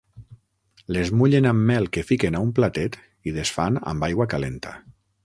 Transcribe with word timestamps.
Les 0.95 1.11
mullen 1.19 1.47
amb 1.49 1.67
mel 1.71 1.89
que 1.97 2.03
fiquen 2.11 2.37
a 2.39 2.41
un 2.47 2.53
platet 2.61 2.97
i 3.29 3.35
desfan 3.37 3.79
amb 3.93 4.09
aigua 4.09 4.29
calenta. 4.35 4.73